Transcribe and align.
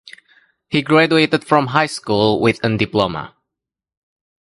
He 0.67 0.81
graduated 0.81 1.43
from 1.45 1.67
high 1.67 1.85
school 1.85 2.39
with 2.39 2.59
an 2.63 2.77
diploma. 2.77 3.35